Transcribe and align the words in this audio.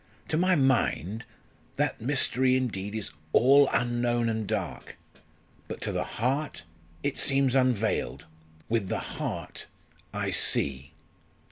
To 0.29 0.35
my 0.37 0.55
mind, 0.55 1.25
that 1.75 2.01
mystery 2.01 2.55
indeed 2.55 2.95
is 2.95 3.11
all 3.33 3.69
unknown 3.71 4.29
and 4.29 4.47
dark 4.47 4.97
but 5.67 5.79
to 5.81 5.91
the 5.91 6.03
heart 6.17 6.63
it 7.03 7.19
seems 7.19 7.53
unveiled 7.53 8.25
with 8.67 8.89
the 8.89 9.19
heart, 9.21 9.67
I 10.11 10.31
see." 10.31 10.93